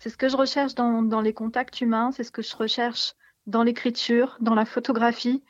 [0.00, 3.14] C'est ce que je recherche dans, les contacts humains, c'est ce que je recherche
[3.46, 5.42] dans l'écriture, dans la photographie,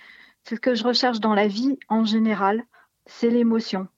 [0.45, 2.65] c'est ce que je recherche dans la vie en général,
[3.05, 3.89] c'est l'émotion.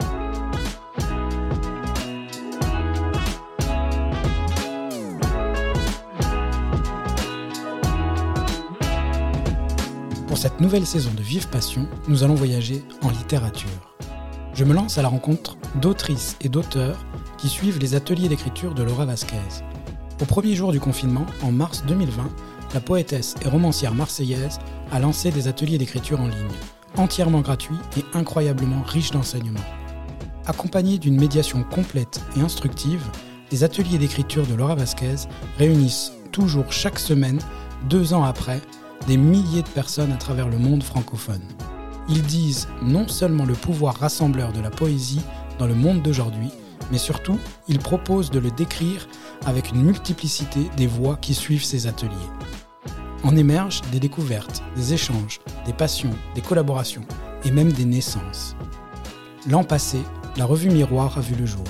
[10.26, 13.94] Pour cette nouvelle saison de Vive Passion, nous allons voyager en littérature.
[14.54, 17.06] Je me lance à la rencontre d'autrices et d'auteurs
[17.38, 19.36] qui suivent les ateliers d'écriture de Laura Vasquez.
[20.20, 22.28] Au premier jour du confinement, en mars 2020,
[22.74, 24.58] la poétesse et romancière marseillaise
[24.92, 26.36] a lancé des ateliers d'écriture en ligne,
[26.98, 29.64] entièrement gratuits et incroyablement riches d'enseignements.
[30.44, 33.02] Accompagnés d'une médiation complète et instructive,
[33.50, 37.38] les ateliers d'écriture de Laura Vasquez réunissent toujours chaque semaine,
[37.88, 38.60] deux ans après,
[39.06, 41.42] des milliers de personnes à travers le monde francophone.
[42.10, 45.22] Ils disent non seulement le pouvoir rassembleur de la poésie
[45.58, 46.50] dans le monde d'aujourd'hui,
[46.90, 49.06] mais surtout, ils proposent de le décrire
[49.46, 52.10] avec une multiplicité des voix qui suivent ces ateliers.
[53.22, 57.04] En émergent des découvertes, des échanges, des passions, des collaborations
[57.44, 58.56] et même des naissances.
[59.48, 59.98] L'an passé,
[60.36, 61.64] la revue Miroir a vu le jour.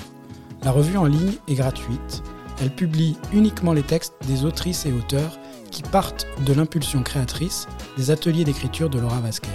[0.63, 2.23] La revue en ligne est gratuite.
[2.61, 5.39] Elle publie uniquement les textes des autrices et auteurs
[5.71, 9.49] qui partent de l'impulsion créatrice des ateliers d'écriture de Laura Vasquez.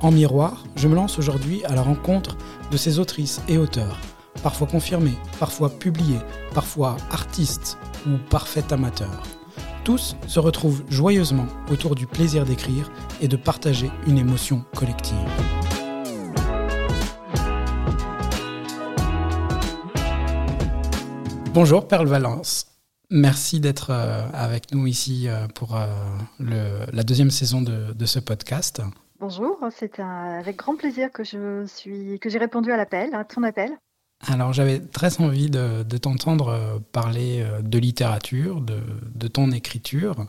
[0.00, 2.36] En miroir, je me lance aujourd'hui à la rencontre
[2.70, 3.98] de ces autrices et auteurs,
[4.42, 6.20] parfois confirmés, parfois publiés,
[6.54, 9.22] parfois artistes ou parfaits amateurs.
[9.84, 15.16] Tous se retrouvent joyeusement autour du plaisir d'écrire et de partager une émotion collective.
[21.52, 22.66] Bonjour Perle Valence.
[23.10, 25.86] Merci d'être euh, avec nous ici euh, pour euh,
[26.40, 28.80] la deuxième saison de, ce podcast.
[29.20, 33.42] Bonjour, c'est avec grand plaisir que je suis que j'ai répondu à l'appel, à ton
[33.42, 33.76] appel.
[34.28, 40.26] Alors j'avais très envie de, t'entendre parler de littérature, de, ton écriture,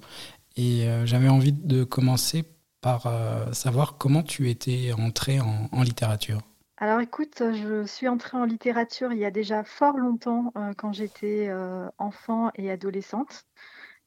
[0.58, 2.44] et j'avais envie de commencer
[2.82, 3.08] par
[3.54, 6.42] savoir comment tu étais entré en littérature.
[6.84, 10.92] Alors écoute, je suis entrée en littérature il y a déjà fort longtemps, euh, quand
[10.92, 13.46] j'étais, euh, enfant et adolescente.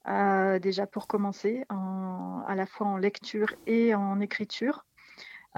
[0.09, 4.84] Euh, déjà pour commencer, à la fois en lecture et en écriture.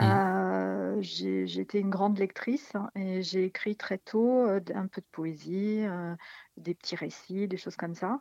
[0.01, 1.01] Mmh.
[1.01, 5.85] j'étais une grande lectrice hein, et j'ai écrit très tôt, un peu de poésie,
[6.57, 8.21] des petits récits, des choses comme ça.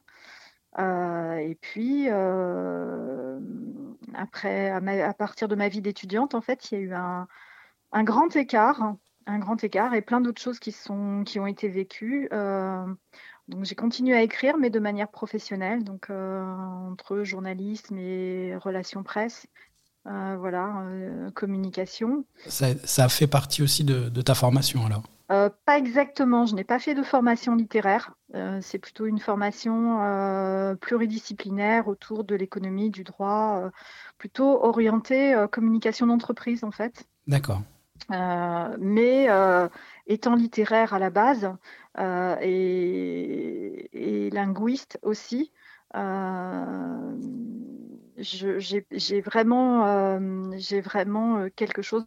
[0.80, 2.10] et puis,
[4.14, 8.36] après à partir de ma vie d'étudiante, en fait, il y a eu un grand
[8.36, 8.96] écart,
[9.28, 12.28] un grand écart et plein d'autres choses qui, sont, qui ont été vécues.
[12.34, 12.86] Euh,
[13.48, 19.04] donc j'ai continué à écrire, mais de manière professionnelle, donc euh, entre journalisme et relations
[19.04, 19.67] presse, euh,
[20.08, 20.84] voilà,
[21.36, 22.26] communication.
[22.48, 25.04] Ça, fait partie aussi de, ta formation alors?
[25.66, 28.14] Pas exactement, je n'ai pas fait de formation littéraire.
[28.62, 29.98] c'est plutôt une formation
[30.80, 33.70] pluridisciplinaire autour de l'économie, du droit,
[34.18, 37.06] plutôt orientée communication d'entreprise en fait.
[37.28, 37.62] D'accord.
[38.12, 39.68] Euh, mais euh,
[40.08, 41.52] étant littéraire à la base
[42.00, 45.52] euh, et, linguiste aussi,
[48.18, 50.20] j'ai vraiment,
[50.58, 52.06] j'ai vraiment quelque chose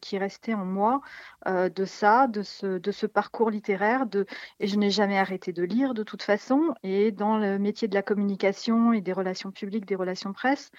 [0.00, 1.00] qui est resté en moi
[1.46, 4.26] de ça, de ce, de ce parcours littéraire, de,
[4.60, 6.74] et je n'ai jamais arrêté de lire de toute façon.
[6.82, 10.70] Et dans le métier de la communication et des relations publiques, des relations presse,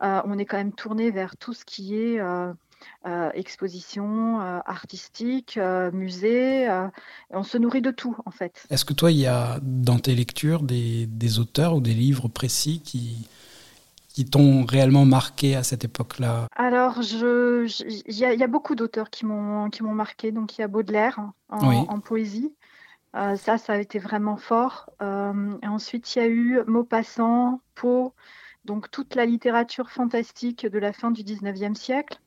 [0.00, 2.20] on est quand même tourné vers tout ce qui est
[3.06, 6.66] euh, expositions euh, artistiques, euh, musées.
[7.30, 8.66] on se nourrit de tout, en fait.
[8.70, 12.80] Est-ce que toi, il y a dans tes lectures des, auteurs ou des livres précis
[12.82, 13.28] qui,
[14.14, 17.66] qui t'ont réellement marqué à cette époque-là Alors, il
[18.06, 20.30] y, a beaucoup d'auteurs qui m'ont marqué.
[20.30, 22.54] Donc, il y a Baudelaire en, poésie.
[23.12, 24.88] ça, ça a été vraiment fort.
[25.00, 28.12] et ensuite, il y a eu Maupassant, Poe,
[28.64, 32.20] donc toute la littérature fantastique de la fin du 19e siècle.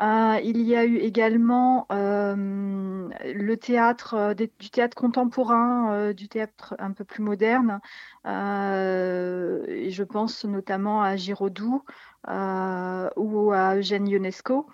[0.00, 6.76] Euh, il y a eu également euh, le théâtre, euh, du théâtre contemporain, du théâtre
[6.78, 7.80] un peu plus moderne.
[8.24, 11.82] et je pense notamment à Giraudoux
[12.26, 14.66] ou à Eugène Ionesco.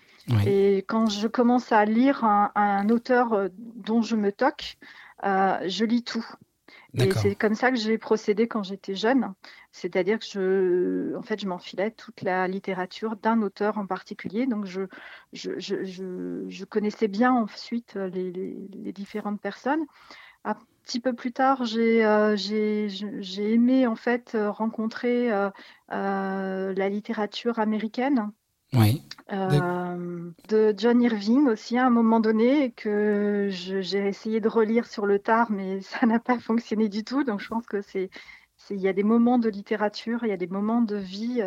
[0.47, 4.77] Et quand je commence à lire un auteur dont je me toque,
[5.23, 6.27] je lis tout.
[6.94, 9.35] Et c'est comme ça que j'ai procédé quand j'étais jeune.
[9.73, 14.46] C'est-à-dire que je, en fait, je m'enfilais toute la littérature d'un auteur en particulier.
[14.46, 14.82] Donc, je,
[15.32, 19.85] je, je, je connaissais bien ensuite les, les, différentes personnes.
[20.44, 22.37] Un petit peu plus tard, j'ai euh,
[23.38, 25.50] aimé en fait rencontrer euh,
[25.93, 28.31] euh, la littérature américaine.
[28.73, 29.02] Oui.
[29.32, 35.06] Euh, de John Irving aussi à un moment donné que j'ai essayé de relire sur
[35.06, 37.25] le tard, mais ça n'a pas fonctionné du tout.
[37.25, 38.11] Donc je pense que c'est
[38.71, 41.43] il y a des moments de littérature, il y a des moments de vie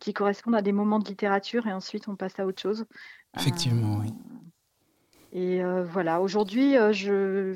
[0.00, 2.86] qui correspondent à des moments de littérature et ensuite on passe à autre chose.
[3.36, 4.14] Effectivement, oui.
[5.32, 7.52] Et voilà, aujourd'hui, je,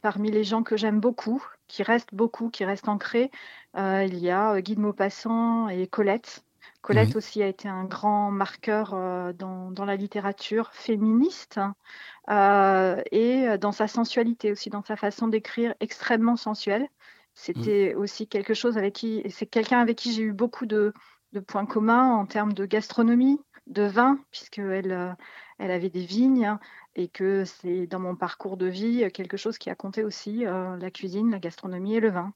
[0.00, 3.30] parmi les gens que j'aime beaucoup, qui restent beaucoup, qui restent ancrés,
[3.76, 6.42] il y a Guy de Maupassant et Colette.
[6.82, 8.90] Colette aussi a été un grand marqueur
[9.34, 15.74] dans, dans, la littérature féministe hein, et dans sa sensualité aussi, dans sa façon d'écrire
[15.80, 16.88] extrêmement sensuelle.
[17.34, 20.92] C'était aussi quelque chose avec qui, c'est quelqu'un avec qui j'ai eu beaucoup de,
[21.32, 25.16] de, points communs en termes de gastronomie, de vin, puisqu'elle
[25.60, 26.56] elle avait des vignes
[26.96, 30.76] et que c'est dans mon parcours de vie quelque chose qui a compté aussi euh,
[30.76, 32.32] la cuisine, la gastronomie et le vin.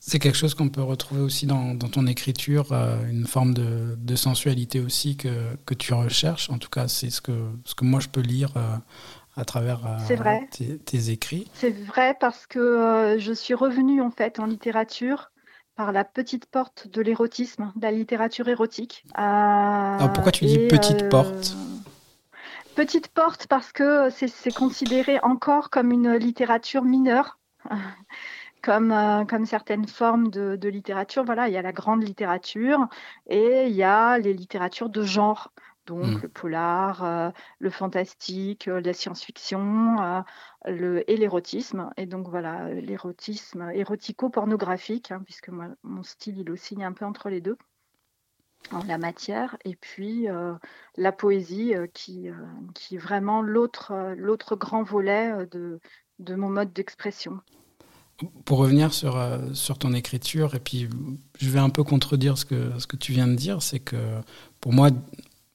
[0.00, 4.80] C'est quelque chose qu'on peut retrouver aussi dans, ton écriture, euh, une forme de, sensualité
[4.80, 6.50] aussi que, que, tu recherches.
[6.50, 7.32] En tout cas, c'est ce que,
[7.64, 8.76] ce que moi je peux lire euh,
[9.36, 9.80] à travers
[10.50, 11.48] tes, tes, écrits.
[11.54, 15.30] C'est vrai parce que je suis revenue en fait en littérature
[15.78, 19.04] par la petite porte de l'érotisme, de la littérature érotique.
[19.14, 21.56] Alors pourquoi tu dis petite porte?
[22.74, 27.38] Petite porte parce que c'est considéré encore comme une littérature mineure.
[28.62, 31.24] Comme, euh, comme, certaines formes de, littérature.
[31.24, 32.86] Voilà, il y a la grande littérature
[33.26, 35.52] et il y a les littératures de genre.
[35.86, 36.20] Donc hmm.
[36.22, 40.22] le polar, euh, le fantastique, euh, la science-fiction
[40.66, 41.90] le, et l'érotisme.
[41.96, 47.40] Et donc voilà, l'érotisme érotico-pornographique, hein, puisque mon style il oscille un peu entre les
[47.40, 47.56] deux
[48.72, 50.54] en la matière, et puis euh,
[50.96, 52.34] la poésie euh, qui, euh,
[52.74, 55.80] qui est vraiment l'autre, l'autre grand volet de,
[56.18, 57.40] de mon mode d'expression.
[58.44, 59.16] Pour revenir sur,
[59.54, 60.88] sur ton écriture, et puis
[61.38, 63.96] je vais un peu contredire ce que, ce que tu viens de dire, c'est que
[64.60, 64.90] pour moi,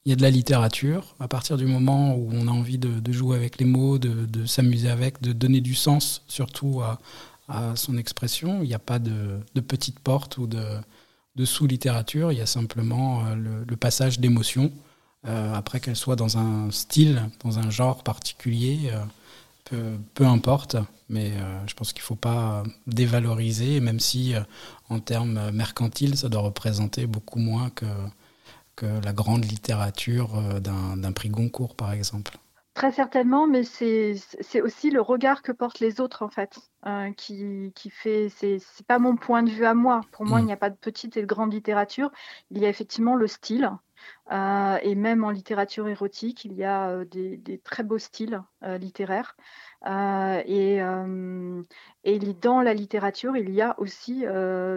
[0.06, 1.14] il y a de la littérature.
[1.20, 4.46] À partir du moment où on a envie de, jouer avec les mots, de, de,
[4.46, 6.98] s'amuser avec, de donner du sens surtout à,
[7.48, 12.38] à son expression, il n'y a pas de, de petite porte ou de, sous-littérature, il
[12.38, 14.72] y a simplement euh, le, passage d'émotions,
[15.26, 18.90] euh, après qu'elle soit dans un style, dans un genre particulier,
[19.72, 20.76] euh, peu, importe,
[21.08, 21.32] mais
[21.66, 24.34] je pense qu'il ne faut pas dévaloriser, même si
[24.88, 27.86] en termes mercantiles, ça doit représenter beaucoup moins que,
[28.76, 32.38] que la grande littérature d'un prix Goncourt, par exemple.
[32.74, 37.70] Très certainement, mais c'est aussi le regard que portent les autres, en fait, euh, qui,
[37.76, 38.28] qui, fait.
[38.30, 38.58] C'est
[38.88, 40.00] pas mon point de vue à moi.
[40.10, 40.46] Pour moi, il mm.
[40.46, 42.10] n'y a pas de petite et de grande littérature.
[42.50, 43.70] Il y a effectivement le style.
[44.32, 48.42] Euh, et même en littérature érotique, il y a euh, des, des, très beaux styles
[48.62, 49.36] littéraires.
[49.86, 50.80] Et,
[52.04, 54.24] et, dans la littérature, il y a aussi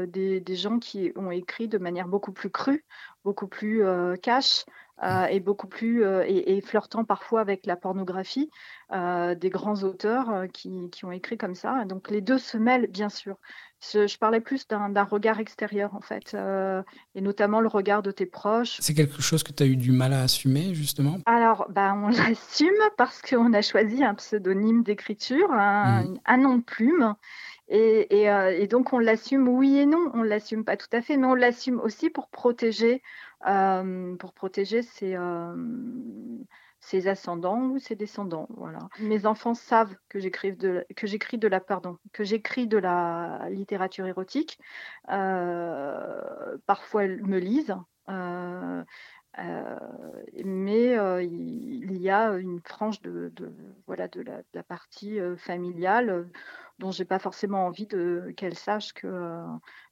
[0.07, 2.86] des, des, gens qui ont écrit de manière beaucoup plus crue,
[3.24, 3.83] beaucoup plus
[4.21, 4.65] cash,
[5.04, 8.50] euh, et beaucoup plus euh, et, flirtant parfois avec la pornographie
[8.92, 11.86] euh, des grands auteurs qui, qui, ont écrit comme ça.
[11.86, 13.38] Donc les deux se mêlent bien sûr.
[13.79, 16.35] Je, parlais plus d'un regard extérieur en fait,
[17.15, 18.77] et notamment le regard de tes proches.
[18.79, 21.18] C'est quelque chose que tu as eu du mal à assumer justement?
[21.25, 26.19] Alors bah, on l'assume parce qu'on a choisi un pseudonyme d'écriture, un, mmh.
[26.25, 27.15] un nom de plume.
[27.69, 28.27] Et, et,
[28.62, 31.35] et, donc on l'assume oui et non, on l'assume pas tout à fait, mais on
[31.35, 33.01] l'assume aussi pour protéger
[33.45, 35.56] euh, pour protéger ses, euh,
[36.87, 38.47] ses, ascendants ou ses descendants.
[38.55, 38.79] Voilà.
[38.99, 41.59] Mes enfants savent que j'écris de, de la
[42.13, 44.59] que j'écris de la littérature érotique.
[45.09, 47.75] Euh, parfois, elles me lisent.
[49.37, 53.31] Mais il y a une frange de,
[53.85, 56.29] voilà, de la, partie familiale
[56.79, 59.45] dont j'ai pas forcément envie qu'elle sache que, euh,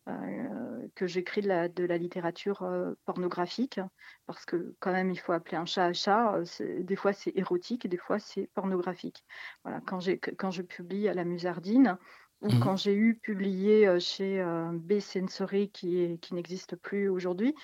[0.07, 3.79] euh, que j'écris de la, littérature euh, pornographique,
[4.27, 6.39] parce que quand même il faut appeler un chat un chat.
[6.59, 9.23] Des fois c'est érotique des fois c'est pornographique.
[9.63, 9.99] Voilà, quand,
[10.37, 11.97] quand je publie à la Musardine,
[12.45, 12.59] ou mmh.
[12.59, 17.55] quand j'ai eu publié chez B Sensory qui, qui n'existe plus aujourd'hui,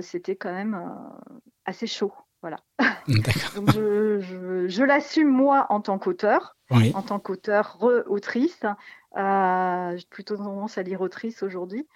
[0.00, 0.80] c'était quand même
[1.64, 2.12] assez chaud.
[2.40, 2.58] Voilà.
[3.56, 8.64] Donc je, je, l'assume moi en tant qu'auteur, en tant qu'auteur re-autrice.
[9.16, 11.86] Euh, j'ai plutôt tendance à lire autrice aujourd'hui.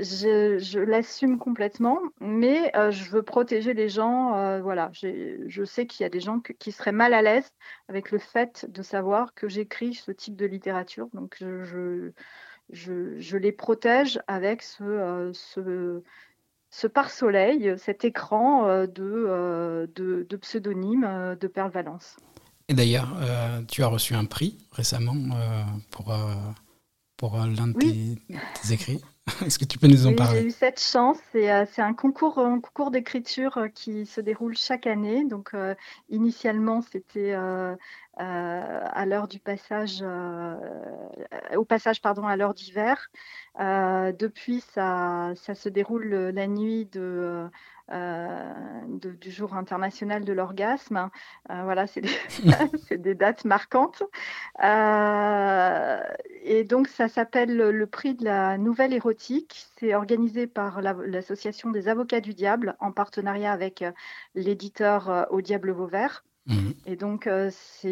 [0.00, 4.34] Je, je l'assume complètement, mais euh, je veux protéger les gens.
[4.36, 7.50] Euh, voilà, je sais qu'il y a des gens qui seraient mal à l'aise
[7.88, 11.08] avec le fait de savoir que j'écris ce type de littérature.
[11.14, 12.10] Donc je,
[12.70, 16.02] je les protège avec ce, ce
[16.74, 22.16] ce pare-soleil, cet écran euh, euh, de, de, pseudonyme euh, de Perle Valence.
[22.68, 23.14] Et d'ailleurs,
[23.68, 25.14] tu as reçu un prix récemment
[25.90, 26.16] pour,
[27.18, 29.02] pour l'un de tes, écrits.
[29.46, 31.18] Est-ce que tu peux nous en parler J'ai eu cette chance.
[31.32, 35.24] C'est un concours, un concours d'écriture qui se déroule chaque année.
[35.24, 35.52] Donc,
[36.10, 37.32] initialement, c'était
[38.16, 40.04] à l'heure du passage,
[41.56, 43.10] au passage pardon, à l'heure d'hiver.
[43.58, 46.04] depuis, ça, ça, se déroule
[46.34, 47.48] la nuit de
[47.92, 48.54] euh,
[49.20, 51.10] du jour international de l'orgasme.
[51.50, 51.86] Euh, voilà,
[52.88, 54.02] c'est des, dates marquantes.
[54.62, 56.00] Euh,
[56.42, 59.66] et donc, ça s'appelle le prix de la nouvelle érotique.
[59.78, 63.84] C'est organisé par l'association des avocats du diable en partenariat avec
[64.34, 66.24] l'éditeur Au Diable Vauvert.
[66.46, 66.70] Mmh.
[66.86, 67.82] Et donc, c'est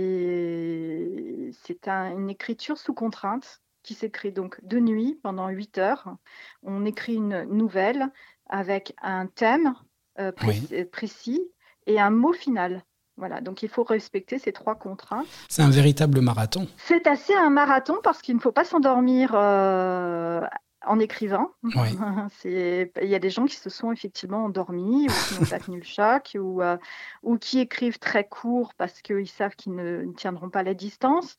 [1.89, 6.17] une écriture sous contrainte qui s'écrit donc de nuit pendant 8 heures.
[6.63, 8.11] On écrit une nouvelle
[8.49, 9.75] avec un thème
[10.19, 11.41] euh, précis,
[11.87, 12.85] et un mot final.
[13.17, 15.27] Voilà, donc il faut respecter ces trois contraintes.
[15.49, 16.67] C'est un véritable marathon.
[16.77, 20.41] C'est assez un marathon parce qu'il ne faut pas s'endormir euh,
[20.87, 21.51] en écrivant.
[22.45, 25.79] il y a des gens qui se sont effectivement endormis ou qui n'ont pas tenu
[25.79, 26.79] le choc ou, euh,
[27.23, 31.37] ou qui écrivent très court parce qu'ils savent qu'ils ne, ne, tiendront pas la distance.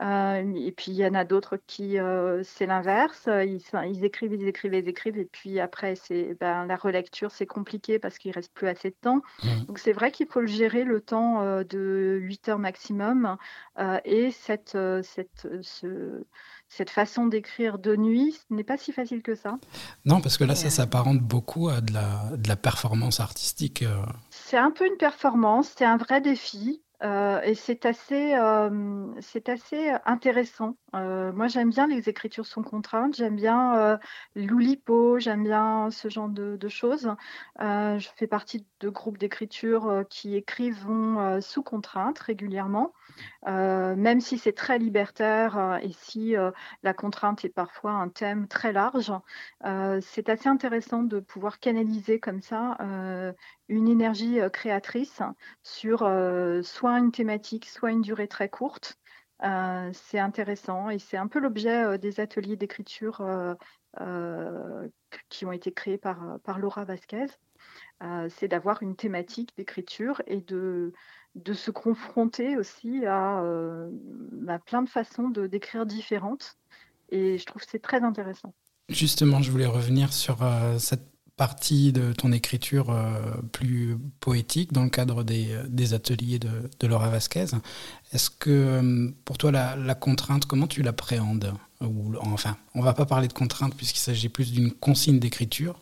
[0.00, 3.28] Euh, et puis il y en a d'autres qui, euh, c'est l'inverse.
[3.28, 5.18] Ils, ils, écrivent, ils écrivent, ils écrivent.
[5.18, 8.96] Et puis après, c'est ben, la relecture, c'est compliqué parce qu'il reste plus assez de
[9.00, 9.20] temps.
[9.44, 9.64] Mmh.
[9.66, 13.36] Donc c'est vrai qu'il faut le gérer le temps euh, de 8 heures maximum.
[14.04, 16.24] et cette, cette, ce,
[16.68, 19.58] cette façon d'écrire de nuit, ce n'est pas si facile que ça.
[20.04, 23.84] Non, parce que là, ça s'apparente beaucoup à de la, de la performance artistique.
[24.30, 26.81] C'est un peu une performance, c'est un vrai défi.
[27.02, 30.76] Euh, et c'est assez, euh, c'est assez intéressant.
[30.94, 33.16] Euh, moi, j'aime bien les écritures sans contrainte.
[33.16, 33.98] J'aime bien
[34.36, 37.08] l'oulipo, j'aime bien ce genre de, choses.
[37.58, 40.88] je fais partie de groupes d'écriture qui écrivent
[41.40, 42.92] sous contrainte régulièrement,
[43.46, 46.34] même si c'est très libertaire et si
[46.82, 49.12] la contrainte est parfois un thème très large.
[50.00, 52.76] c'est assez intéressant de pouvoir canaliser comme ça
[53.68, 55.22] une énergie créatrice
[55.62, 55.98] sur
[56.64, 58.98] soit une thématique, soit une durée très courte.
[59.92, 63.22] c'est intéressant et c'est un peu l'objet des ateliers d'écriture
[65.28, 67.26] qui ont été créés par, par Laura Vasquez.
[68.30, 70.92] C'est d'avoir une thématique d'écriture et de,
[71.34, 73.44] de se confronter aussi à,
[74.48, 76.56] à plein de façons d'écrire différentes.
[77.10, 78.54] Et je trouve que c'est très intéressant.
[78.88, 80.38] Justement, je voulais revenir sur
[80.78, 83.14] cette partie de ton écriture euh,
[83.52, 87.46] plus poétique dans le cadre des, des ateliers de, Laura Vasquez.
[88.12, 91.52] Est-ce que euh, pour toi la, contrainte, comment tu l'appréhendes?
[92.20, 95.80] Enfin, on va pas parler de contrainte puisqu'il s'agit plus d'une consigne d'écriture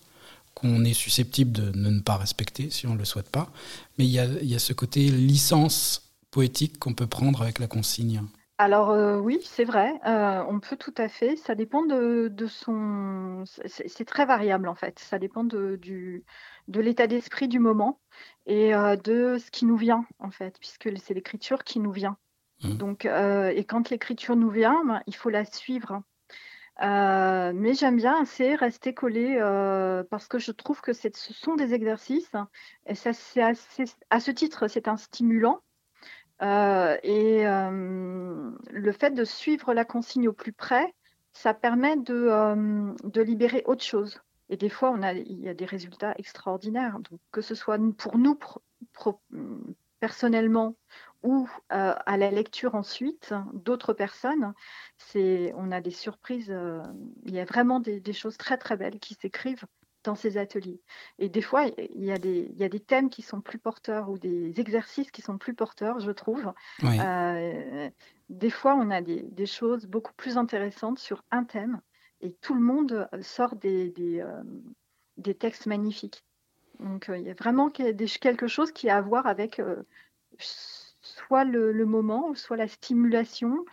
[0.60, 3.50] qu'on est susceptible de, ne pas respecter si on ne le souhaite pas.
[3.98, 7.66] Mais il y a, y a ce côté licence poétique qu'on peut prendre avec la
[7.66, 8.22] consigne.
[8.60, 11.36] Alors euh, oui, c'est vrai, euh, on peut tout à fait.
[11.36, 13.44] Ça dépend de, son.
[13.64, 14.98] C'est très variable en fait.
[14.98, 16.24] Ça dépend de, du,
[16.68, 18.00] de l'état d'esprit du moment
[18.44, 22.18] et euh, de ce qui nous vient en fait, puisque c'est l'écriture qui nous vient.
[22.62, 22.74] Mmh.
[22.74, 26.02] Donc, et quand l'écriture nous vient, ben, il faut la suivre.
[26.80, 29.38] Mais j'aime bien assez rester collé
[30.10, 32.32] parce que je trouve que ce sont des exercices
[32.86, 33.10] et ça,
[34.10, 35.62] à ce titre, c'est un stimulant
[36.42, 40.94] euh, et euh, le fait de suivre la consigne au plus près,
[41.32, 44.20] ça permet de, euh, libérer autre chose.
[44.48, 46.98] Et des fois, il y a des résultats extraordinaires.
[47.30, 48.38] Que ce soit pour nous
[50.00, 50.76] personnellement
[51.22, 54.54] ou à la lecture ensuite d'autres personnes,
[54.96, 56.54] c'est, on a des surprises.
[57.26, 59.66] il y a vraiment des, des, choses très très belles qui s'écrivent
[60.04, 60.80] dans ces ateliers.
[61.18, 63.58] Et des fois, il y, a des, il y a des thèmes qui sont plus
[63.58, 66.52] porteurs ou des exercices qui sont plus porteurs, je trouve.
[66.84, 67.90] Euh,
[68.28, 71.80] des fois, on a des, des, choses beaucoup plus intéressantes sur un thème
[72.20, 74.42] et tout le monde sort des, des, euh,
[75.16, 76.24] des textes magnifiques.
[76.78, 79.60] Donc, euh, il y a vraiment quelque chose qui a à voir avec
[81.26, 83.64] soit le, le, moment, soit la stimulation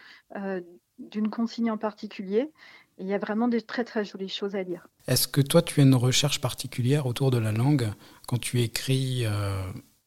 [1.00, 2.52] d'une consigne en particulier.
[3.00, 4.88] Il y a vraiment des très très jolies choses à lire.
[5.08, 7.92] Est-ce que toi, tu as une recherche particulière autour de la langue
[8.28, 9.62] quand tu écris euh,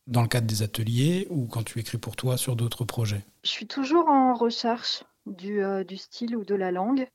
[0.08, 3.24] dans le cadre des ateliers ou quand tu écris pour toi sur d'autres projets?
[3.44, 7.06] Je suis toujours en recherche du, euh, du style ou de la langue.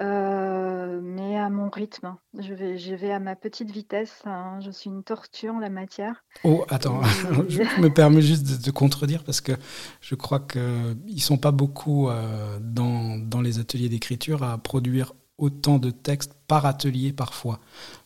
[0.00, 2.16] Euh, mais à mon rythme.
[2.38, 4.22] Je vais, je vais à ma petite vitesse.
[4.24, 4.58] Hein.
[4.60, 6.24] Je suis une tortue en la matière.
[6.44, 7.02] Oh, attends,
[7.48, 9.52] je me permets juste de te contredire parce que
[10.00, 15.12] je crois qu'ils ne sont pas beaucoup euh, dans, dans, les ateliers d'écriture à produire
[15.36, 17.58] autant de textes par atelier parfois,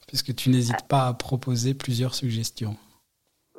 [0.08, 2.76] puisque tu n'hésites pas à proposer plusieurs suggestions.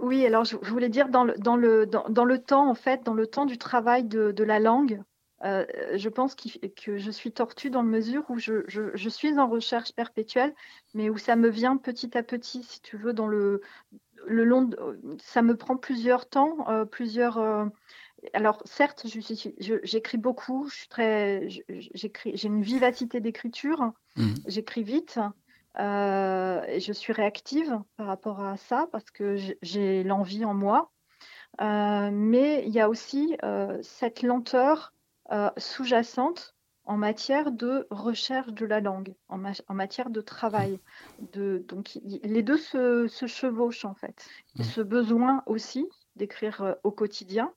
[0.02, 3.04] Oui, alors je, voulais dire dans le, dans, le, dans, dans, le temps, en fait,
[3.04, 5.02] dans le temps du travail de, de la langue,
[5.44, 9.94] je pense que je suis tortue dans la mesure où je, je, suis en recherche
[9.94, 10.54] perpétuelle,
[10.94, 13.62] mais où ça me vient petit à petit, si tu veux, dans le,
[14.26, 14.70] le long.
[15.20, 17.70] ça me prend plusieurs temps, plusieurs
[18.34, 19.06] alors certes,
[19.84, 24.34] j'écris beaucoup, je suis très, j'ai une vivacité d'écriture, mmh.
[24.48, 25.20] j'écris vite,
[25.80, 30.92] euh, et je suis réactive par rapport à ça parce que j'ai l'envie en moi.
[31.62, 34.94] Euh, mais il y a aussi euh, cette lenteur
[35.58, 36.56] sous-jacente
[36.86, 39.38] en matière de recherche de la langue, en,
[39.74, 40.80] matière de travail.
[41.34, 44.26] De, donc les deux se, chevauchent en fait.
[44.56, 44.64] Mmh.
[44.64, 47.54] Ce besoin aussi d'écrire au quotidien,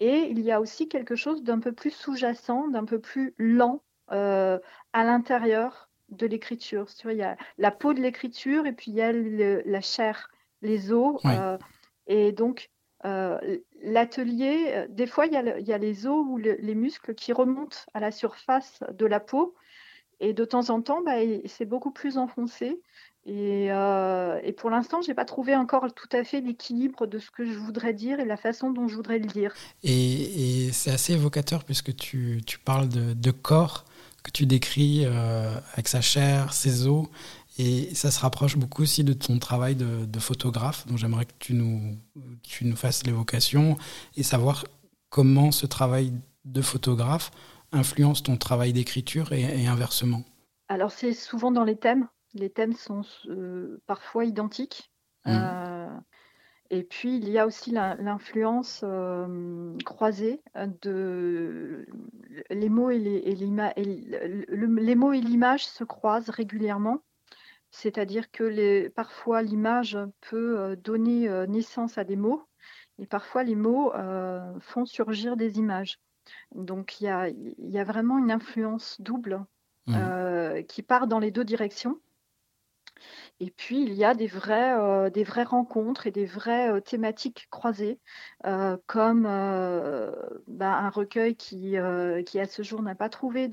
[0.00, 3.82] et il y a aussi quelque chose d'un peu plus sous-jacent, d'un peu plus lent
[4.12, 4.58] euh,
[4.92, 6.86] à l'intérieur de l'écriture.
[7.04, 10.30] Il y a la peau de l'écriture et puis il y a la chair,
[10.62, 11.20] les os.
[11.24, 11.56] Euh,
[12.06, 12.70] et donc,
[13.06, 13.38] euh,
[13.82, 18.10] l'atelier, des fois, il y, a les os ou les muscles qui remontent à la
[18.10, 19.54] surface de la peau.
[20.18, 22.80] Et de temps en temps, bah, c'est beaucoup plus enfoncé.
[23.28, 27.30] Euh, et, pour l'instant, je n'ai pas trouvé encore tout à fait l'équilibre de ce
[27.30, 29.52] que je voudrais dire et la façon dont je voudrais le dire.
[29.82, 33.84] Et, c'est assez évocateur puisque tu, parles de, corps
[34.22, 37.06] que tu décris euh, avec sa chair, ses os.
[37.58, 41.54] Et ça se rapproche beaucoup aussi de ton travail de, photographe, dont j'aimerais que tu
[41.54, 41.96] nous,
[42.42, 43.78] tu nous fasses l'évocation
[44.16, 44.64] et savoir
[45.08, 46.12] comment ce travail
[46.44, 47.30] de photographe
[47.72, 50.22] influence ton travail d'écriture et inversement.
[50.68, 54.90] Alors c'est souvent dans les thèmes les thèmes sont euh, parfois identiques.
[55.24, 55.30] Mmh.
[55.30, 55.88] Euh,
[56.70, 60.42] et puis, il y a aussi l'influence euh, croisée
[60.82, 61.86] de
[62.50, 63.46] les mots et les,
[64.96, 67.02] mots et l'image se croisent régulièrement.
[67.78, 72.42] C'est-à-dire que les, parfois l'image peut donner naissance à des mots
[72.98, 73.92] et parfois les mots
[74.60, 76.00] font surgir des images.
[76.54, 79.44] Donc il y a, y a, vraiment une influence double
[79.88, 80.62] mmh.
[80.68, 82.00] qui part dans les deux directions.
[83.38, 87.48] Et puis, il y a des vraies, euh, des vraies rencontres et des vraies thématiques
[87.50, 88.00] croisées,
[88.46, 89.24] euh, comme
[90.46, 91.76] bah, un recueil qui,
[92.26, 93.48] qui, à ce jour, n'a pas trouvé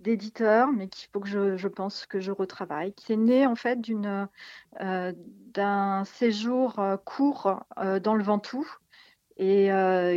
[0.00, 3.54] d'éditeur, mais qu'il faut que je, je, pense que je retravaille, qui est né en
[3.54, 3.80] fait
[4.80, 8.66] d'un séjour court dans le Ventoux
[9.36, 9.70] et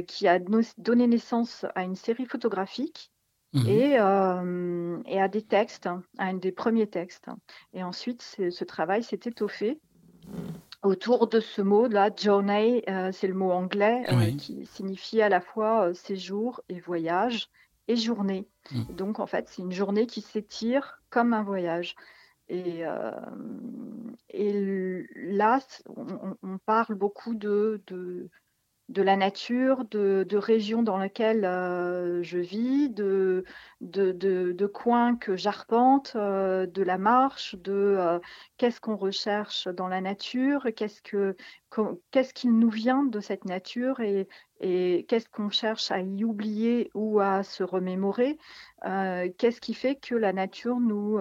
[0.07, 0.39] qui a
[0.77, 3.12] donné naissance à une série photographique
[3.53, 7.29] Mmh et, euh, et, à des textes, à un des premiers textes.
[7.73, 9.79] Et ensuite, ce travail s'est étoffé
[10.81, 15.39] autour de ce mot-là, journey, euh, c'est le mot anglais euh, qui signifie à la
[15.39, 17.49] fois séjour et voyage
[17.87, 18.47] et journée.
[18.71, 18.95] Mmh.
[18.95, 21.95] Donc, en fait, c'est une journée qui s'étire comme un voyage.
[22.49, 22.83] Et,
[24.29, 25.59] et là,
[25.95, 28.29] on, on, parle beaucoup de, de
[28.89, 33.45] de la nature, de, régions dans lesquelles euh, je vis, de,
[34.73, 38.19] coins que j'arpente, euh, de la marche, de euh,
[38.57, 41.35] qu'est-ce qu'on recherche dans la nature, qu'est-ce, que,
[42.11, 44.27] qu'est-ce qu'il nous vient de cette nature et
[45.07, 48.37] qu'est-ce qu'on cherche à y oublier ou à se remémorer,
[48.83, 51.19] qu'est-ce qui fait que la nature nous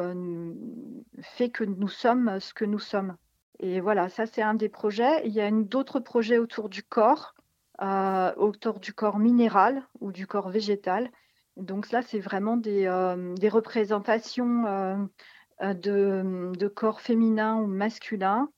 [1.21, 3.17] fait que nous sommes ce que nous sommes.
[3.61, 5.27] Et voilà, ça c'est un des projets.
[5.27, 7.35] Il y a d'autres projets autour du corps
[7.83, 11.11] euh, autour du corps minéral ou du corps végétal.
[11.57, 18.49] Donc là, c'est vraiment des, euh, représentations euh, de, corps féminin ou masculin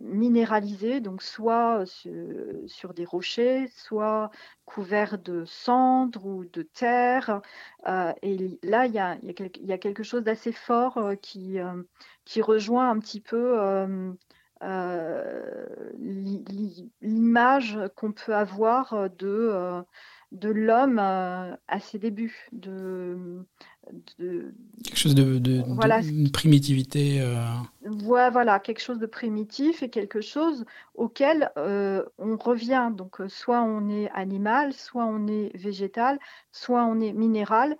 [0.00, 4.30] minéralisés, donc soit sur, des rochers, soit
[4.64, 7.40] couverts de cendres ou de terre.
[8.22, 11.60] et là, il y a, quelque chose d'assez fort qui,
[12.42, 14.12] rejoint un petit peu euh,
[17.02, 19.82] l'image qu'on peut avoir de, euh,
[20.32, 22.48] de l'homme euh, à ses débuts.
[22.52, 23.44] De,
[24.16, 26.00] quelque chose de, voilà.
[26.00, 27.22] une primitivité.
[27.82, 30.64] voilà, quelque chose de primitif et quelque chose
[30.94, 32.90] auquel on revient.
[32.94, 36.18] Donc, soit on est animal, soit on est végétal,
[36.52, 37.76] soit on est minéral.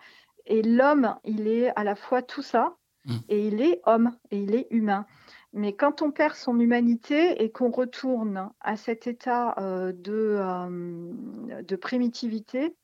[0.47, 3.17] Et l'homme, il est à la fois tout ça, mmh.
[3.29, 5.07] et il est homme, et il est humain.
[5.55, 11.63] Mais quand on perd son humanité et qu'on retourne à cet état euh, de, euh,
[11.63, 12.75] de, primitivité,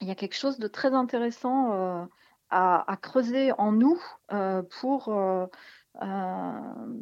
[0.00, 2.04] il y a quelque chose de très intéressant euh,
[2.50, 4.00] à, creuser en nous
[4.80, 5.16] pour,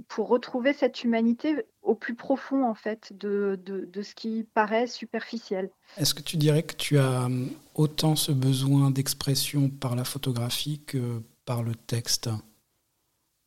[0.09, 4.87] pour retrouver cette humanité au plus profond en fait de, de, de ce qui paraît
[4.87, 5.71] superficiel.
[5.97, 7.29] Est-ce que tu dirais que tu as
[7.75, 12.29] autant ce besoin d'expression par la photographie que par le texte?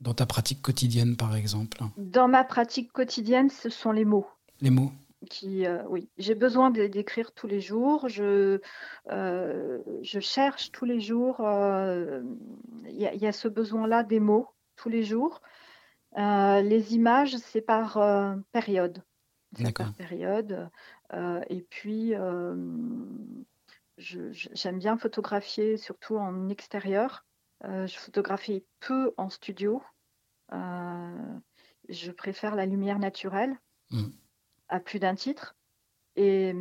[0.02, 4.28] Dans ta pratique quotidienne, par exemple Dans ma pratique quotidienne, ce sont les mots.
[4.62, 4.92] Les mots
[5.30, 8.08] qui, oui, j'ai besoin d'écrire tous les jours.
[8.08, 8.60] Je,
[9.10, 11.38] je cherche tous les jours.
[11.40, 15.42] Il y, y, a ce besoin-là des mots tous les jours.
[16.16, 18.00] les images, c'est par
[18.52, 19.04] période.
[19.76, 20.70] Par période.
[21.14, 22.14] et puis,
[23.98, 27.27] j'aime bien photographier, surtout en extérieur.
[27.64, 29.82] Je photographie peu en studio.
[30.52, 33.58] je préfère la lumière naturelle.
[33.92, 34.08] Mmh.
[34.68, 35.56] à plus d'un titre.
[36.18, 36.54] Et,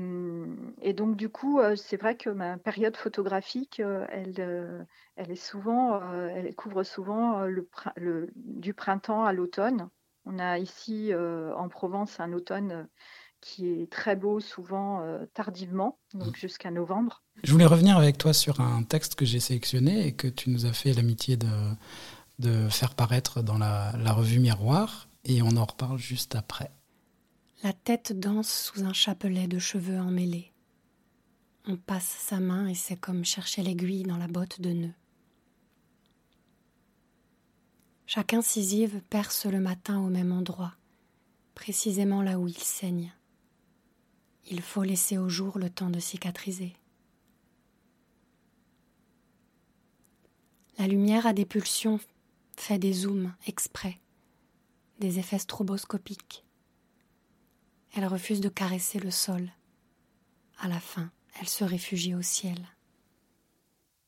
[0.82, 6.54] et, donc, du coup, c'est vrai que ma période photographique, elle, elle est souvent, elle
[6.54, 9.88] couvre souvent le, le du printemps à l'automne.
[10.26, 12.88] On a ici en Provence un automne
[13.40, 15.02] qui est très beau, souvent
[15.34, 16.40] tardivement, donc mmh.
[16.40, 17.22] jusqu'à novembre.
[17.44, 20.66] Je voulais revenir avec toi sur un texte que j'ai sélectionné et que tu nous
[20.66, 21.46] as fait l'amitié de,
[22.38, 26.70] de faire paraître dans la, la revue Miroir, et on en reparle juste après.
[27.62, 30.52] La tête danse sous un chapelet de cheveux emmêlés.
[31.66, 34.94] On passe sa main et c'est comme chercher l'aiguille dans la botte de nœud.
[38.06, 40.74] Chaque incisive perce le matin au même endroit,
[41.56, 43.12] précisément là où il saigne.
[44.48, 46.74] Il faut laisser au jour le temps de cicatriser.
[50.78, 51.98] La lumière a des pulsions,
[52.56, 53.98] fait des zooms exprès,
[55.00, 56.44] des effets stroboscopiques.
[57.96, 59.50] Elle refuse de caresser le sol.
[60.58, 62.58] À la fin, elle se réfugie au ciel.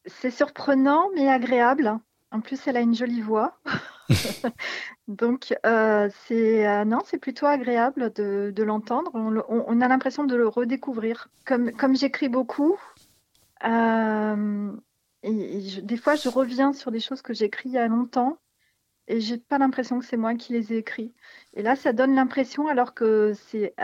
[0.07, 1.98] C'est surprenant mais agréable.
[2.31, 3.59] En plus, elle a une jolie voix.
[5.09, 9.11] Donc, euh, c'est euh, non, c'est plutôt agréable de, l'entendre.
[9.14, 11.29] On, a l'impression de le redécouvrir.
[11.47, 12.77] Comme, comme j'écris beaucoup,
[13.64, 14.73] euh,
[15.23, 18.38] des fois, je reviens sur des choses que j'écris il y a longtemps
[19.09, 21.14] et j'ai pas l'impression que c'est moi qui les ai écrits.
[21.55, 23.75] Et là, ça donne l'impression, alors que c'est,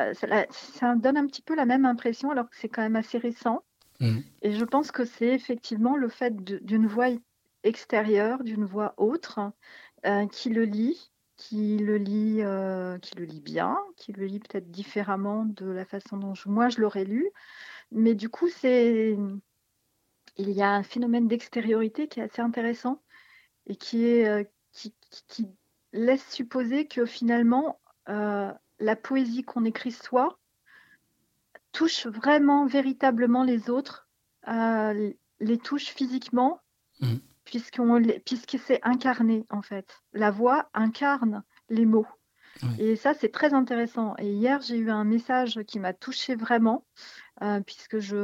[0.50, 3.64] ça, donne un petit peu la même impression, alors que c'est quand même assez récent.
[4.00, 4.18] Mmh.
[4.42, 7.08] Et je pense que c'est effectivement le fait d'une voix
[7.64, 9.52] extérieure, d'une voix autre,
[10.06, 14.38] euh, qui le lit, qui le lit, euh, qui le lit bien, qui le lit
[14.38, 17.30] peut-être différemment de la façon dont moi je l'aurais lu.
[17.90, 19.16] Mais du coup, c'est,
[20.36, 23.02] il y a un phénomène d'extériorité qui est assez intéressant
[23.66, 25.48] et qui est qui,
[25.92, 30.38] laisse supposer que finalement, euh, la poésie qu'on écrit soi
[31.70, 34.08] touche vraiment, véritablement les autres,
[34.48, 36.60] euh, les touche physiquement,
[37.00, 37.14] mmh.
[37.44, 40.00] Puisque c'est incarné en fait.
[40.12, 42.06] La voix incarne les mots.
[42.78, 44.14] Et ça, c'est très intéressant.
[44.18, 46.84] Et hier, j'ai eu un message qui m'a touché vraiment.
[47.42, 48.16] Euh, puisque je,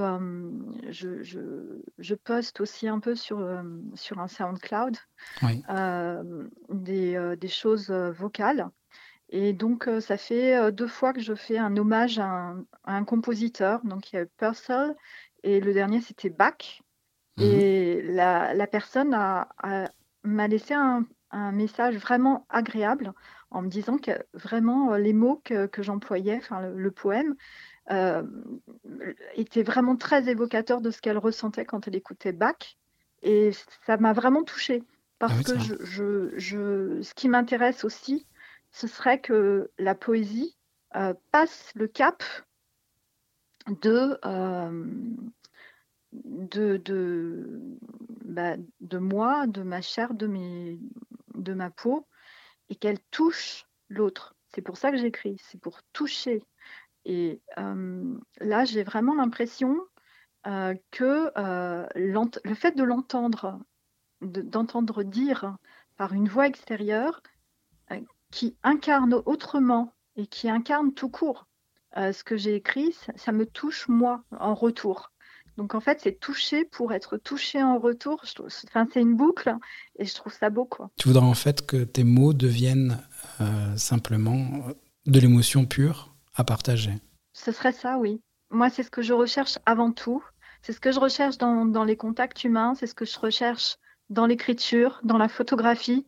[0.89, 3.45] je, je, poste aussi un peu sur,
[3.95, 4.97] sur un SoundCloud
[6.69, 8.71] des, des, choses vocales.
[9.31, 12.55] Et donc, ça fait deux fois que je fais un hommage à
[12.85, 13.81] un, compositeur.
[13.85, 14.95] Donc, il y a Purcell
[15.43, 16.83] et le dernier, c'était Bach.
[17.41, 19.49] Mmh et la, la personne a,
[20.25, 23.13] m'a laissé un, un, message vraiment agréable
[23.51, 27.35] en me disant que vraiment les mots que, que j'employais, enfin le, poème,
[27.91, 28.23] euh,
[29.35, 32.77] était vraiment très évocateur de ce qu'elle ressentait quand elle écoutait Bach.
[33.23, 33.51] Et
[33.87, 34.83] ça m'a vraiment touchée.
[35.19, 38.27] Parce ah que je, je, ce qui m'intéresse aussi,
[38.73, 40.57] ce serait que la poésie
[40.97, 42.23] euh, passe le cap
[43.83, 44.87] de, euh,
[46.13, 52.07] bah, de, moi, de ma chair, de, ma peau,
[52.69, 54.35] et qu'elle touche l'autre.
[54.49, 56.43] C'est pour ça que j'écris, c'est pour toucher,
[57.05, 59.77] et là, j'ai vraiment l'impression
[60.45, 61.31] que
[61.95, 63.61] le fait de l'entendre,
[64.21, 65.57] d'entendre dire
[65.97, 67.23] par une voix extérieure
[68.31, 71.47] qui incarne autrement et qui incarne tout court
[71.97, 75.11] ce que j'ai écrit, ça, me touche moi en retour.
[75.57, 78.23] Donc en fait, c'est toucher pour être touché en retour.
[78.67, 79.55] Enfin, c'est une boucle
[79.99, 80.65] et je trouve ça beau.
[80.65, 80.91] Quoi.
[80.97, 82.99] Tu voudrais en fait que tes mots deviennent
[83.77, 84.47] simplement
[85.07, 86.95] de l'émotion pure à partager?
[87.33, 88.21] Ce serait ça, oui.
[88.51, 90.23] Moi, c'est ce que je recherche avant tout.
[90.63, 93.77] C'est ce que je recherche dans, les contacts humains, c'est ce que je recherche
[94.11, 96.07] dans l'écriture, dans la photographie,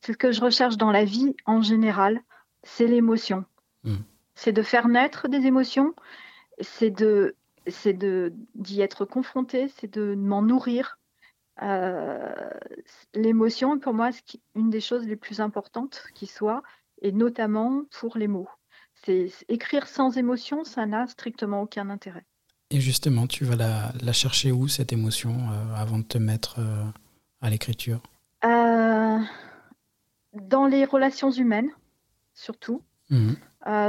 [0.00, 2.20] c'est ce que je recherche dans la vie en général,
[2.62, 3.44] c'est l'émotion.
[3.84, 4.02] Hmm.
[4.34, 5.94] C'est de faire naître des émotions,
[6.60, 7.98] c'est de c'est
[8.54, 10.98] d'y être confronté, c'est de m'en nourrir.
[11.62, 12.32] Euh,
[13.14, 16.62] l'émotion, pour moi, c'est une des choses les plus importantes qui soit,
[17.00, 18.48] et notamment pour les mots
[19.48, 22.24] écrire sans émotion, ça n'a strictement aucun intérêt.
[22.70, 26.84] Et justement, tu vas la, chercher où cette émotion euh, avant de te mettre euh,
[27.40, 28.00] à l'écriture?
[28.42, 29.26] Dans
[30.66, 31.70] les relations humaines,
[32.34, 32.82] surtout.
[33.10, 33.34] Mmh.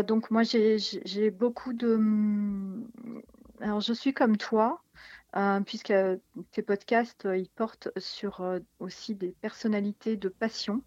[0.06, 1.98] donc moi, j'ai beaucoup de...
[3.62, 4.82] Alors, je suis comme toi,
[5.66, 5.94] puisque
[6.52, 8.44] tes podcasts, ils portent sur
[8.80, 10.82] aussi des personnalités de passion.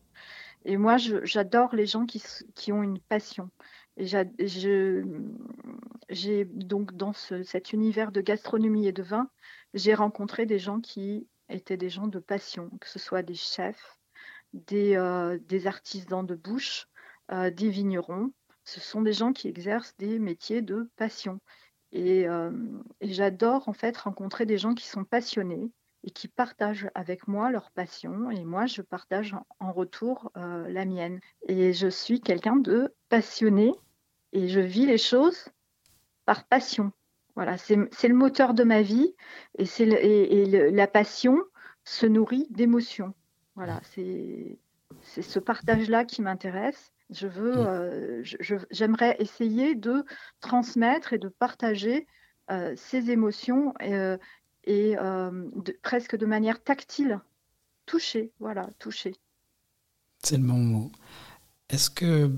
[0.65, 2.23] Et moi, j'adore les gens qui,
[2.55, 3.51] qui, ont une passion.
[3.97, 4.07] Et
[6.11, 9.31] j'ai donc dans cet univers de gastronomie et de vin,
[9.75, 13.99] j'ai rencontré des gens qui étaient des gens de passion, que ce soit des chefs,
[14.53, 16.89] des, euh, des artisans de bouche,
[17.33, 18.33] euh, des vignerons.
[18.65, 21.41] Ce sont des gens qui exercent des métiers de passion.
[21.93, 22.51] Et, euh,
[23.01, 25.71] et j'adore en fait rencontrer des gens qui sont passionnés
[26.05, 31.19] et qui partagent avec moi leur passion et moi je partage en retour la mienne.
[31.49, 33.73] Et je suis quelqu'un de passionné
[34.33, 35.49] et je vis les choses
[36.25, 36.93] par passion.
[37.35, 39.15] Voilà, c'est le moteur de ma vie
[39.59, 41.39] et, et, la passion
[41.85, 43.15] se nourrit d'émotions.
[43.55, 44.59] Voilà, c'est
[45.05, 46.93] ce partage-là qui m'intéresse.
[47.11, 48.23] Je veux, euh,
[48.71, 50.05] j'aimerais essayer de
[50.41, 52.07] transmettre et de partager
[52.51, 54.19] euh, ces émotions euh,
[54.65, 54.97] et
[55.83, 57.21] presque de manière tactile,
[57.87, 59.15] toucher, voilà, toucher.
[60.23, 60.93] C'est le bon mot.
[61.71, 62.31] Est-ce que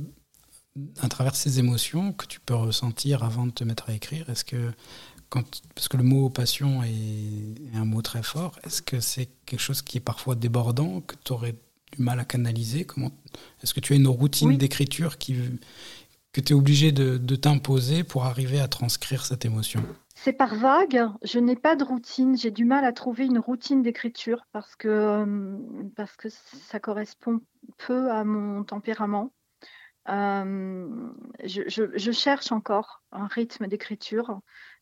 [1.01, 4.45] à travers ces émotions que tu peux ressentir avant de te mettre à écrire Est-ce
[4.45, 4.71] que,
[5.29, 9.61] quand, parce que le mot passion est, un mot très fort, est-ce que c'est quelque
[9.61, 11.57] chose qui est parfois débordant, que tu aurais
[11.93, 13.11] du mal à canaliser Comment
[13.63, 15.37] Est-ce que tu as une routine d'écriture qui,
[16.33, 19.83] que tu es obligé de, de t'imposer pour arriver à transcrire cette émotion?
[20.23, 21.09] C'est par vague.
[21.23, 22.37] Je n'ai pas de routine.
[22.37, 25.57] J'ai du mal à trouver une routine d'écriture parce que, euh,
[25.97, 27.41] parce que ça correspond
[27.79, 29.33] peu à mon tempérament.
[30.11, 31.11] Euh,
[31.45, 34.41] je, cherche encore un rythme d'écriture.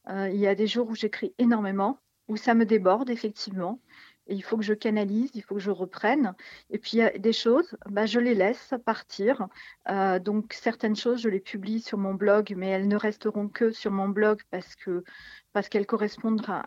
[0.08, 3.80] Euh, il y a des jours où j'écris énormément, où ça me déborde effectivement.
[4.28, 6.34] Il faut que je canalise, il faut que je reprenne.
[6.70, 9.48] Et puis il y a des choses, bah, je les laisse partir.
[9.88, 13.70] Euh, donc certaines choses, je les publie sur mon blog, mais elles ne resteront que
[13.72, 15.04] sur mon blog parce que
[15.52, 16.66] parce qu'elles correspondent à,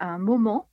[0.00, 0.68] un moment.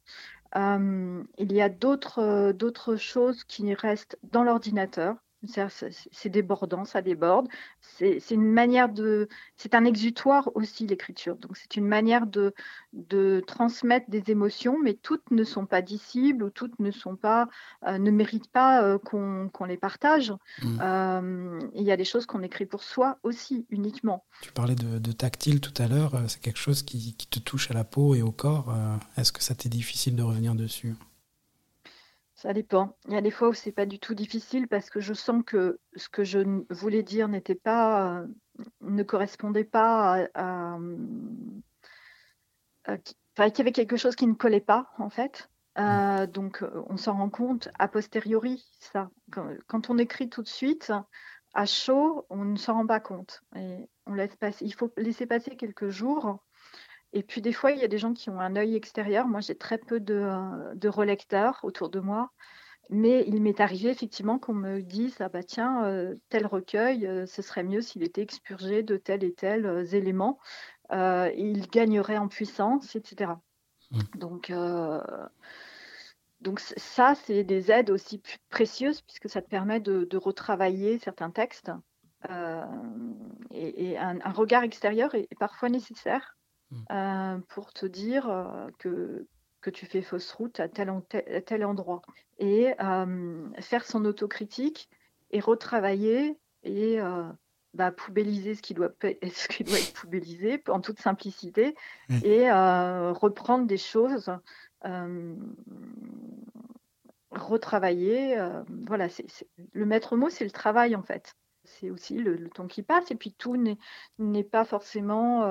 [0.56, 5.16] il y a d'autres choses qui restent dans l'ordinateur.
[5.46, 7.48] C'est débordant, ça déborde.
[7.82, 11.36] C'est une manière de, c'est un exutoire aussi l'écriture.
[11.36, 12.54] Donc c'est une manière de,
[12.94, 17.48] de transmettre des émotions, mais toutes ne sont pas dissibles ou toutes ne sont pas,
[17.86, 20.34] euh, ne méritent pas euh, qu'on les partage.
[20.64, 20.80] Mmh.
[20.82, 24.26] Euh, il y a des choses qu'on écrit pour soi aussi uniquement.
[24.42, 26.20] Tu parlais de, tactile tout à l'heure.
[26.28, 28.74] C'est quelque chose qui, qui, te touche à la peau et au corps.
[29.18, 30.96] Est-ce que ça t'est difficile de revenir dessus?
[32.38, 32.96] Ça dépend.
[33.08, 35.44] Il y a des fois où c'est pas du tout difficile parce que je sens
[35.46, 38.28] que ce que je voulais dire n'était pas, euh,
[38.82, 40.78] ne correspondait pas à,
[42.86, 45.50] qu'il y avait quelque chose qui ne collait pas en fait.
[45.80, 49.10] Euh, donc on s'en rend compte a posteriori ça.
[49.68, 50.92] Quand, on écrit tout de suite
[51.56, 54.64] à chaud, on ne s'en rend pas compte et on laisse passer.
[54.64, 56.44] Il faut laisser passer quelques jours
[57.14, 59.28] et puis des fois, il y a des gens qui ont un œil extérieur.
[59.28, 62.32] Moi, j'ai très peu de, de, relecteurs autour de moi.
[62.90, 67.26] Mais il m'est arrivé effectivement qu'on me dise ah bah tiens euh, tel recueil euh,
[67.26, 70.40] ce serait mieux s'il était expurgé de tels et tels euh, éléments
[70.90, 73.34] il gagnerait en puissance etc
[73.92, 74.00] mmh.
[74.16, 74.54] donc
[76.40, 81.74] donc ça c'est des aides aussi précieuses puisque ça te permet de, retravailler certains textes
[83.52, 86.37] et, un, un, regard extérieur est parfois nécessaire.
[86.92, 89.26] Euh, pour te dire euh, que,
[89.62, 90.92] que tu fais fausse route à tel,
[91.46, 92.02] tel, endroit.
[92.40, 92.74] Et
[93.60, 94.90] faire son autocritique
[95.32, 97.00] et retravailler et
[97.74, 101.76] bah, poubelliser ce qui, doit, ce qui doit être poubellisé en toute simplicité
[102.10, 102.20] mmh.
[102.24, 104.32] et reprendre des choses,
[107.32, 108.38] retravailler.
[108.86, 109.26] voilà, c'est
[109.72, 111.34] le maître mot, c'est le travail en fait.
[111.64, 113.58] C'est aussi le, le, temps qui passe et puis tout
[114.20, 115.44] n'est pas forcément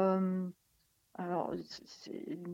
[1.18, 1.54] alors,
[1.86, 2.12] c'est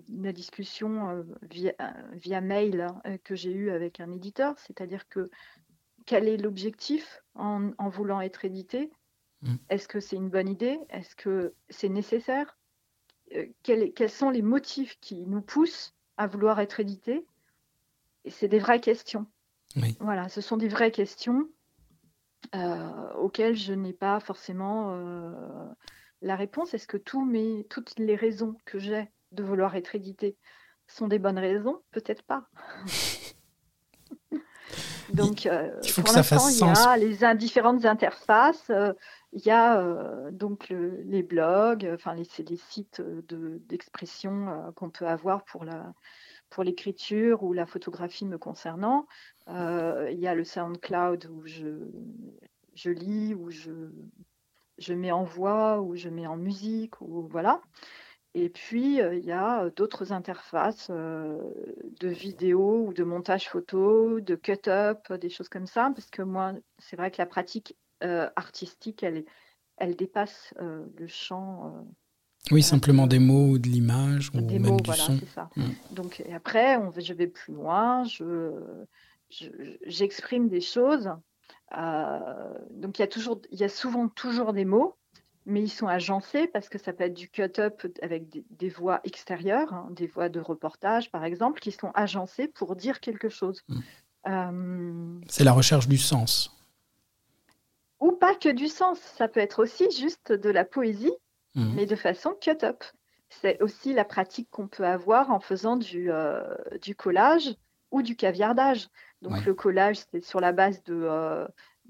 [0.08, 1.74] une discussion euh, via,
[2.12, 5.30] via mail hein, euh, que j'ai eue avec un éditeur, c'est-à-dire que
[6.06, 8.90] quel est l'objectif en, voulant être édité?
[9.42, 9.54] Mmh.
[9.68, 10.78] Est-ce que c'est une bonne idée?
[10.90, 12.56] Est-ce que c'est nécessaire?
[13.34, 17.26] Euh, quels, sont les motifs qui nous poussent à vouloir être édité?
[18.24, 19.26] Et c'est des vraies questions.
[19.98, 21.48] Voilà, ce sont des vraies questions
[23.16, 24.94] auxquelles je n'ai pas forcément
[26.22, 30.36] la réponse, est-ce que tous mes, toutes les raisons que j'ai de vouloir être édité
[30.86, 31.82] sont des bonnes raisons?
[31.90, 32.48] Peut-être pas.
[35.12, 38.70] Donc, euh, pour l'instant, il y a les différentes interfaces.
[38.70, 38.92] Euh,
[39.32, 43.02] il y a euh, donc les blogs, enfin les, des sites
[43.68, 45.92] d'expression qu'on peut avoir pour la
[46.50, 49.06] pour l'écriture ou la photographie me concernant.
[49.48, 51.90] il y a le SoundCloud où je
[52.74, 53.70] je lis, où je
[54.82, 57.60] je mets en voix ou je mets en musique ou voilà.
[58.34, 65.12] Et puis, il y a d'autres interfaces de vidéo ou de montage photo, de cut-up,
[65.12, 69.26] des choses comme ça, parce que moi, c'est vrai que la pratique artistique, elle,
[69.76, 71.84] elle dépasse le champ.
[72.50, 75.18] oui, simplement des mots ou de l'image ou des même mots, du voilà, son.
[75.18, 75.50] c'est ça.
[75.54, 75.62] Mmh.
[75.90, 78.50] Donc et après, on, je vais plus loin, je,
[79.86, 81.10] j'exprime des choses.
[81.72, 84.96] Donc il y a toujours, il y a souvent toujours des mots
[85.46, 89.72] mais ils sont agencés parce que ça peut être du cut-up avec des, voix extérieures,
[89.72, 93.62] hein, des voix de reportage par exemple, qui sont agencées pour dire quelque chose.
[93.68, 95.22] Mmh.
[95.28, 96.56] C'est la recherche du sens.
[97.98, 101.12] Ou pas que du sens, ça peut être aussi juste de la poésie,
[101.54, 101.74] mmh.
[101.74, 102.84] mais de façon cut-up.
[103.28, 106.42] C'est aussi la pratique qu'on peut avoir en faisant du, euh,
[106.82, 107.54] du collage
[107.90, 108.88] ou du caviardage.
[109.22, 111.46] Donc le collage, c'est sur la base de, euh,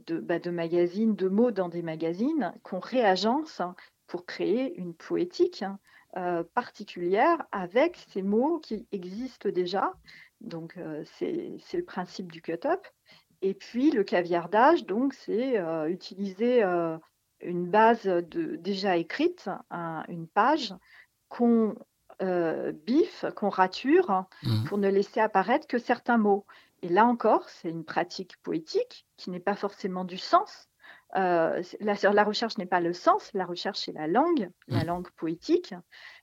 [0.06, 3.60] de, bah, de magazines, de mots dans des magazines qu'on réagence
[4.06, 5.64] pour créer une poétique
[6.18, 9.94] euh, particulière avec ces mots qui existent déjà.
[10.42, 12.86] Donc euh, c'est le principe du cut-up.
[13.40, 16.62] Et puis le caviardage, donc c'est euh, utiliser
[17.40, 19.48] une base de, déjà écrite,
[20.08, 20.74] une page
[21.30, 21.74] qu'on
[22.20, 24.64] biffe, qu'on rature mmh.
[24.64, 26.44] pour ne laisser apparaître que certains mots.
[26.82, 30.68] Et là encore, c'est une pratique poétique qui n'est pas forcément du sens.
[31.14, 34.86] Euh, la, la, recherche n'est pas le sens, la recherche c'est la langue, la mmh.
[34.86, 35.74] langue poétique.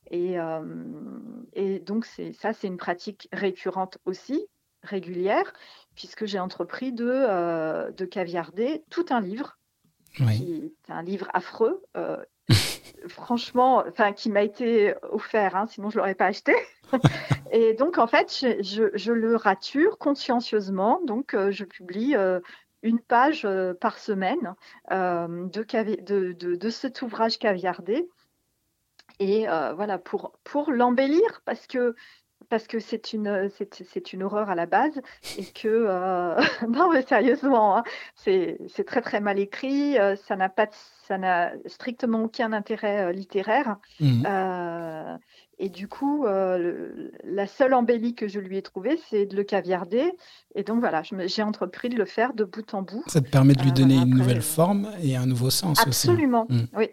[0.10, 0.64] Et, euh,
[1.54, 4.48] et donc ça, c'est une pratique récurrente aussi,
[4.82, 5.54] régulière,
[5.96, 9.58] puisque j'ai entrepris de, euh, de caviarder tout un livre,
[10.16, 11.84] qui est un livre affreux,
[13.08, 16.54] franchement, enfin, qui m'a été offert, hein, sinon je l'aurais pas acheté.
[17.52, 21.02] et donc, en fait, je, le rature consciencieusement.
[21.06, 22.40] Donc, euh, je publie euh,
[22.84, 24.56] une page euh, par semaine
[24.90, 28.08] de, de, cet ouvrage caviardé.
[29.20, 31.96] Et voilà, pour, pour l'embellir, parce que
[32.50, 35.00] parce que c'est une, c'est, une horreur à la base
[35.38, 36.36] et que, euh,
[36.70, 37.84] non mais sérieusement, hein,
[38.16, 40.68] c'est, très très mal écrit, euh, ça n'a pas,
[41.08, 43.78] ça n'a strictement aucun intérêt euh, littéraire.
[44.00, 44.26] Mmh.
[45.60, 50.12] et du coup, la seule embellie que je lui ai trouvée, c'est de le caviarder.
[50.56, 53.04] Et donc voilà, j'ai entrepris de le faire de bout en bout.
[53.08, 56.46] Ça te permet de lui donner une nouvelle forme et un nouveau sens absolument.
[56.50, 56.54] aussi.
[56.54, 56.78] Absolument, mmh.
[56.78, 56.90] oui.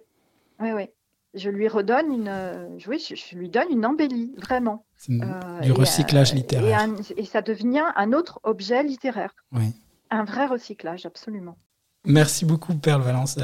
[0.59, 0.89] Oui, oui
[1.37, 4.85] je lui redonne une, euh, oui, je, lui donne une embellie, vraiment.
[5.11, 6.89] Euh, du recyclage euh, littéraire.
[7.17, 9.35] Et, ça devient un autre objet littéraire.
[9.53, 9.73] Oui.
[10.11, 11.57] Un vrai recyclage, absolument.
[12.05, 13.37] Merci beaucoup, Perle Valence,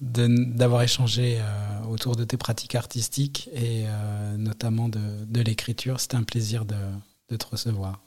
[0.00, 1.40] d'avoir échangé
[1.88, 3.84] autour de tes pratiques artistiques et
[4.36, 6.00] notamment de, de l'écriture.
[6.00, 6.74] C'était un plaisir de,
[7.28, 8.00] de, te recevoir.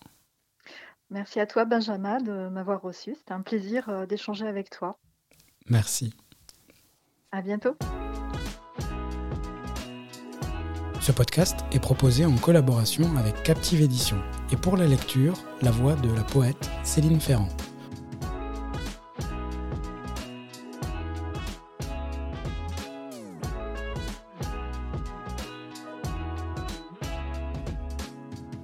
[1.11, 3.15] Merci à toi, Benjamin, de m'avoir reçu.
[3.15, 4.99] C'était un plaisir d'échanger avec toi.
[5.69, 6.13] Merci.
[7.31, 7.77] À bientôt.
[11.01, 14.17] Ce podcast est proposé en collaboration avec Captive Édition
[14.51, 15.33] et pour la lecture,
[15.63, 17.49] la voix de la poète Céline Ferrand.